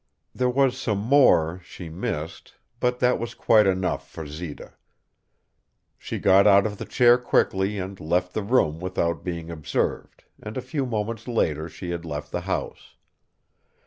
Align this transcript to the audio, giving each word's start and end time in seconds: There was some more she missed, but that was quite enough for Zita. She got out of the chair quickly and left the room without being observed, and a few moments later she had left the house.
There 0.33 0.49
was 0.49 0.79
some 0.79 0.97
more 0.97 1.61
she 1.63 1.87
missed, 1.87 2.55
but 2.79 2.97
that 3.01 3.19
was 3.19 3.35
quite 3.35 3.67
enough 3.67 4.09
for 4.09 4.25
Zita. 4.25 4.73
She 5.95 6.17
got 6.17 6.47
out 6.47 6.65
of 6.65 6.79
the 6.79 6.85
chair 6.85 7.19
quickly 7.19 7.77
and 7.77 7.99
left 7.99 8.33
the 8.33 8.41
room 8.41 8.79
without 8.79 9.23
being 9.23 9.51
observed, 9.51 10.23
and 10.41 10.57
a 10.57 10.61
few 10.65 10.87
moments 10.87 11.27
later 11.27 11.69
she 11.69 11.91
had 11.91 12.03
left 12.03 12.31
the 12.31 12.41
house. 12.41 12.95